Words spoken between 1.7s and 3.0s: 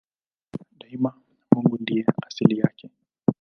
ndiye asili yake.